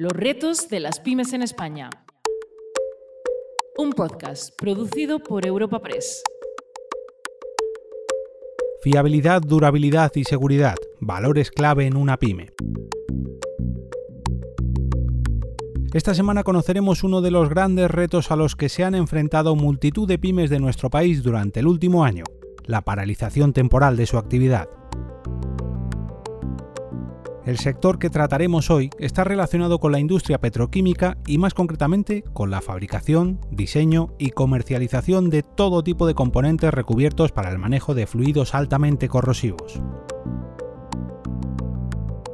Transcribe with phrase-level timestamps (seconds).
[0.00, 1.90] Los retos de las pymes en España.
[3.76, 6.22] Un podcast producido por Europa Press.
[8.82, 12.48] Fiabilidad, durabilidad y seguridad, valores clave en una pyme.
[15.92, 20.08] Esta semana conoceremos uno de los grandes retos a los que se han enfrentado multitud
[20.08, 22.24] de pymes de nuestro país durante el último año,
[22.64, 24.70] la paralización temporal de su actividad.
[27.46, 32.50] El sector que trataremos hoy está relacionado con la industria petroquímica y más concretamente con
[32.50, 38.06] la fabricación, diseño y comercialización de todo tipo de componentes recubiertos para el manejo de
[38.06, 39.80] fluidos altamente corrosivos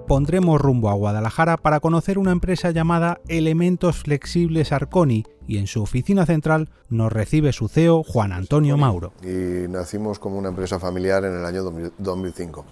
[0.06, 5.82] pondremos rumbo a Guadalajara para conocer una empresa llamada Elementos Flexibles Arconi y en su
[5.82, 9.12] oficina central nos recibe su CEO Juan Antonio Mauro.
[9.22, 11.62] Y nacimos como una empresa familiar en el año
[11.98, 12.64] 2005.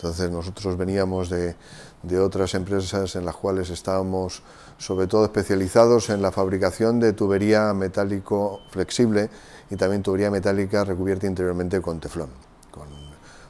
[0.00, 1.56] Entonces nosotros veníamos de,
[2.02, 4.42] de otras empresas en las cuales estábamos
[4.78, 9.28] sobre todo especializados en la fabricación de tubería metálico flexible
[9.68, 12.30] y también tubería metálica recubierta interiormente con teflón,
[12.70, 12.88] con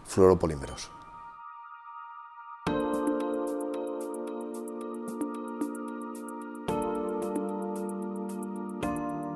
[0.09, 0.91] fluoropolímeros.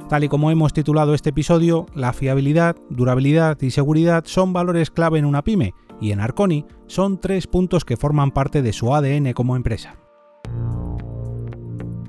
[0.08, 5.20] Tal y como hemos titulado este episodio, la fiabilidad, durabilidad y seguridad son valores clave
[5.20, 9.32] en una pyme y en Arconi son tres puntos que forman parte de su ADN
[9.32, 9.96] como empresa.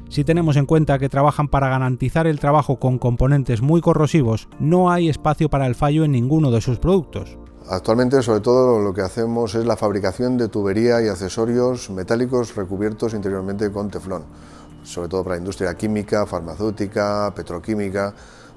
[0.10, 4.92] Si tenemos en cuenta que trabajan para garantizar el trabajo con componentes muy corrosivos, no
[4.92, 7.38] hay espacio para el fallo en ninguno de sus productos.
[7.70, 13.14] Actualmente, sobre todo, lo que hacemos es la fabricación de tubería y accesorios metálicos recubiertos
[13.14, 14.26] interiormente con teflón
[14.86, 18.14] sobre todo para la industria química, farmacéutica, petroquímica,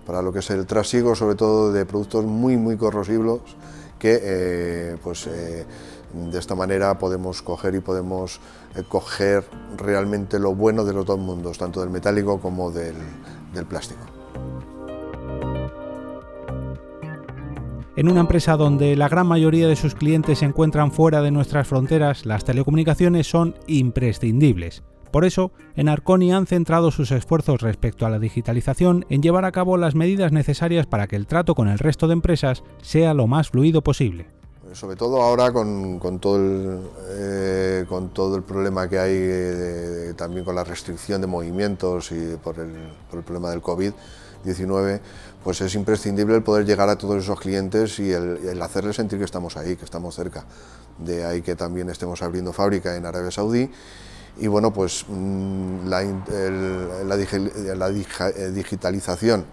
[0.07, 3.41] para lo que es el trasiego, sobre todo de productos muy, muy corrosivos
[3.99, 5.65] que eh, pues, eh,
[6.13, 8.41] de esta manera podemos coger y podemos
[8.75, 9.45] eh, coger
[9.77, 12.95] realmente lo bueno de los dos mundos, tanto del metálico como del,
[13.53, 14.01] del plástico.
[17.97, 21.67] En una empresa donde la gran mayoría de sus clientes se encuentran fuera de nuestras
[21.67, 24.85] fronteras, las telecomunicaciones son imprescindibles.
[25.11, 29.53] Por eso, en Arconi han centrado sus esfuerzos respecto a la digitalización en llevar a
[29.53, 33.27] cabo las medidas necesarias para que el trato con el resto de empresas sea lo
[33.27, 34.27] más fluido posible.
[34.73, 40.63] Sobre todo ahora con, todo, el, eh, todo el problema que hay también con la
[40.63, 42.75] restricción de movimientos y por el,
[43.25, 45.01] problema del COVID-19,
[45.43, 49.19] pues es imprescindible el poder llegar a todos esos clientes y el, el, hacerles sentir
[49.19, 50.45] que estamos ahí, que estamos cerca.
[50.99, 53.71] De ahí que también estemos abriendo fábrica en Arabia Saudí
[54.39, 56.13] y bueno, pues mm, la, eh,
[58.55, 59.45] digitalización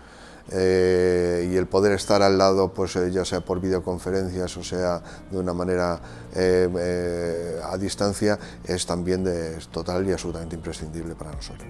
[0.51, 5.01] eh, y el poder estar al lado, pues eh, ya sea por videoconferencias o sea
[5.31, 5.99] de una manera
[6.35, 11.67] a distancia, es también de, total y absolutamente imprescindible para nosotros.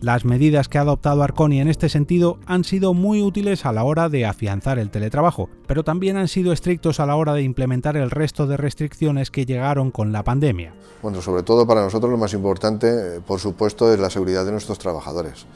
[0.00, 3.82] Las medidas que ha adoptado Arconi en este sentido han sido muy útiles a la
[3.82, 7.96] hora de afianzar el teletrabajo, pero también han sido estrictos a la hora de implementar
[7.96, 10.72] el resto de restricciones que llegaron con la pandemia.
[11.02, 14.52] Bueno, sobre todo para nosotros lo más importante, eh, por supuesto, es la seguridad de
[14.52, 15.46] nuestros trabajadores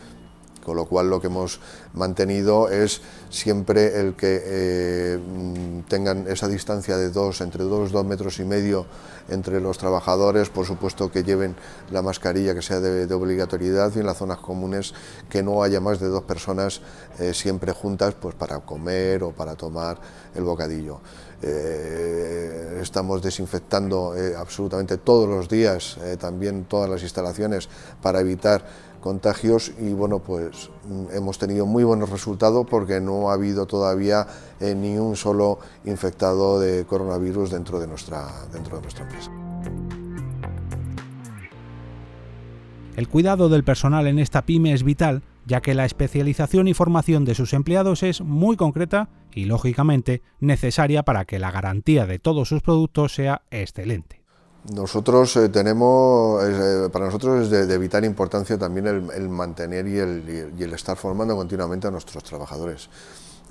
[0.62, 1.60] con lo cual lo que hemos
[1.94, 3.00] mantenido es
[3.30, 5.18] siempre el que eh,
[5.88, 8.86] tengan esa distancia de dos, entre dos, dos metros y medio
[9.28, 11.56] entre los trabajadores, por supuesto que lleven
[11.90, 14.94] la mascarilla que sea de, obligatoriedad y en las zonas comunes
[15.28, 16.80] que no haya más de dos personas
[17.18, 19.98] eh, siempre juntas pues para comer o para tomar
[20.34, 21.00] el bocadillo.
[21.44, 27.68] Eh, estamos desinfectando absolutamente todos los días también todas las instalaciones
[28.00, 28.64] para evitar
[29.02, 34.26] contagios y bueno, pues mm, hemos tenido muy buenos resultados porque no ha habido todavía
[34.60, 39.30] eh, ni un solo infectado de coronavirus dentro de nuestra, dentro de nuestra empresa.
[42.96, 47.24] El cuidado del personal en esta pyme es vital, ya que la especialización y formación
[47.24, 52.48] de sus empleados es muy concreta y, lógicamente, necesaria para que la garantía de todos
[52.48, 54.21] sus productos sea excelente.
[54.70, 60.72] Nosotros eh, tenemos, eh, para nosotros es de, vital importancia también el, mantener y el,
[60.72, 62.88] estar formando continuamente a nuestros trabajadores.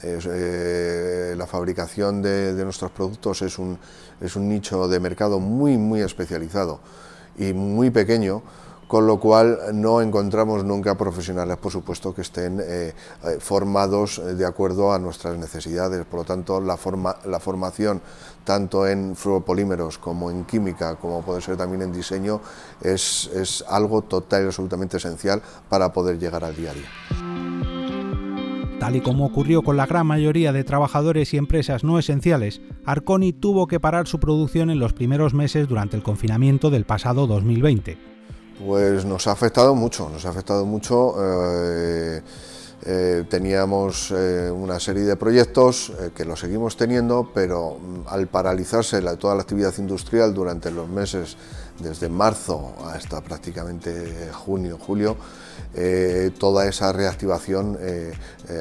[0.04, 3.78] Eh, la fabricación de, nuestros productos es un,
[4.22, 6.80] es un nicho de mercado muy, muy especializado
[7.38, 8.42] y muy pequeño
[8.92, 12.94] con lo cual no encontramos nunca profesionales, por supuesto, que estén eh,
[13.24, 16.06] eh, formados de acuerdo a nuestras necesidades.
[16.06, 18.02] Por lo tanto, la, forma, la formación
[18.44, 22.42] tanto en fluoropolímeros como en química, como puede ser también en diseño,
[22.82, 26.90] es, es algo total y absolutamente esencial para poder llegar al día a día.
[28.78, 33.32] Tal y como ocurrió con la gran mayoría de trabajadores y empresas no esenciales, Arconi
[33.32, 38.11] tuvo que parar su producción en los primeros meses durante el confinamiento del pasado 2020.
[38.66, 41.16] Pues nos ha afectado mucho, nos ha afectado mucho.
[41.20, 42.22] Eh,
[42.84, 49.02] eh, teníamos eh, una serie de proyectos que los seguimos teniendo, pero mm, al paralizarse
[49.18, 51.38] toda la actividad industrial durante los meses
[51.80, 55.16] desde marzo hasta prácticamente junio, julio,
[56.38, 57.80] toda esa reactivación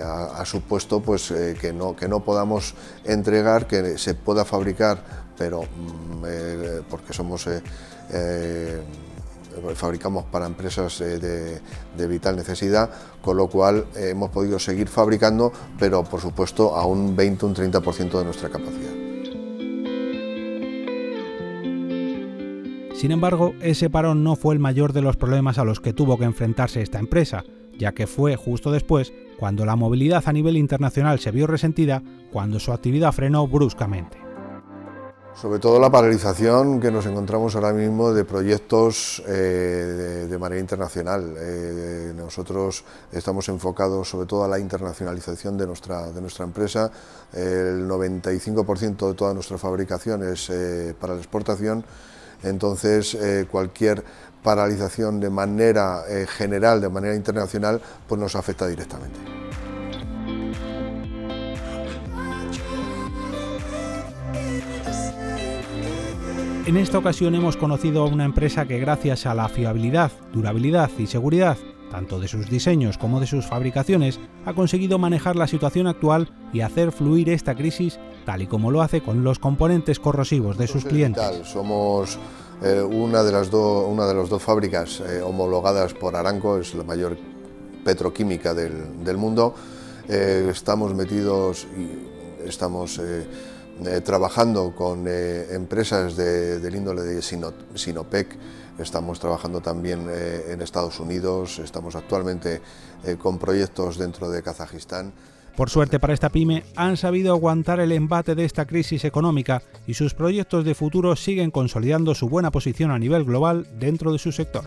[0.03, 2.75] ha, supuesto pues, que, no, que no podamos
[3.05, 5.05] entregar, que se pueda fabricar,
[5.37, 6.25] pero mm,
[6.89, 7.47] porque somos
[9.75, 12.91] fabricamos para empresas de, vital necesidad,
[13.23, 18.19] con lo cual hemos podido seguir fabricando, pero por supuesto a un 20 un 30%
[18.19, 19.01] de nuestra capacidad.
[23.01, 26.19] Sin embargo, ese parón no fue el mayor de los problemas a los que tuvo
[26.19, 27.45] que enfrentarse esta empresa,
[27.79, 32.61] ya que fue justo después, cuando la movilidad a nivel internacional se vio resentida, cuando
[32.61, 34.20] su actividad frenó bruscamente.
[35.35, 41.35] Sobre todo la paralización que nos encontramos ahora mismo de proyectos eh, de, manera internacional.
[41.39, 46.91] Eh, nosotros estamos enfocados sobre todo a la internacionalización de nuestra, de nuestra empresa.
[47.33, 51.85] El 95% de toda nuestra fabricación es eh, para la exportación
[52.43, 53.19] entonces,
[53.51, 54.03] cualquier
[54.43, 59.30] paralización de manera general, de manera internacional, pues nos afecta directamente.
[66.71, 71.09] En esta ocasión hemos conocido a una empresa que gracias a la fiabilidad, durabilidad y
[71.09, 71.59] seguridad,
[71.91, 76.61] tanto de sus diseños como de sus fabricaciones, ha conseguido manejar la situación actual y
[76.61, 80.85] hacer fluir esta crisis tal y como lo hace con los componentes corrosivos de sus
[80.85, 81.25] clientes.
[81.43, 82.21] Somos
[82.63, 86.85] eh, una, de las una de las dos fábricas eh, homologadas por Aranco, es la
[86.85, 87.19] mayor
[87.85, 89.57] petroquímica del, mundo.
[90.09, 93.01] Eh, estamos metidos y estamos
[94.05, 98.37] trabajando con empresas del índole de Sinopec,
[98.79, 100.07] estamos trabajando también
[100.49, 102.61] en Estados Unidos, estamos actualmente
[103.19, 105.13] con proyectos dentro de Kazajistán.
[105.57, 109.95] Por suerte para esta pyme, han sabido aguantar el embate de esta crisis económica y
[109.95, 114.33] sus proyectos de futuro siguen consolidando su buena posición a nivel global dentro de su
[114.33, 114.65] sector.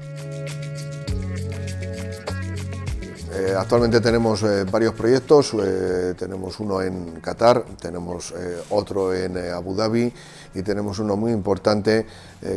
[3.35, 8.31] Eh, actualmente tenemos eh, varios proyectos, eh, tenemos uno en Qatar, tenemos
[8.69, 10.13] otro en Abu Dhabi
[10.53, 12.05] y tenemos uno muy importante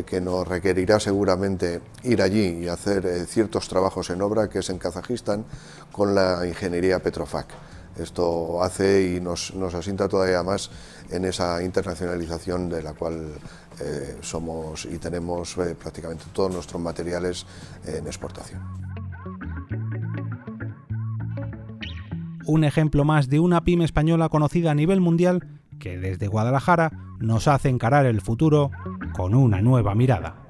[0.05, 4.77] que nos requerirá seguramente ir allí y hacer ciertos trabajos en obra, que es en
[4.77, 5.45] Kazajistán,
[5.91, 7.47] con la ingeniería Petrofac.
[7.97, 10.69] Esto hace y nos, asienta todavía más
[11.09, 13.33] en esa internacionalización de la cual
[14.21, 17.45] somos y tenemos prácticamente todos nuestros materiales
[17.85, 18.86] en exportación.
[22.47, 25.45] Un ejemplo más de una pyme española conocida a nivel mundial
[25.79, 28.71] que desde Guadalajara nos hace encarar el futuro
[29.13, 30.46] con una nueva mirada.